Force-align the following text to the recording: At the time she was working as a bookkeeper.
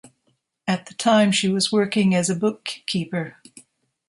At 0.67 0.87
the 0.87 0.95
time 0.95 1.31
she 1.31 1.47
was 1.47 1.71
working 1.71 2.15
as 2.15 2.27
a 2.27 2.35
bookkeeper. 2.35 3.37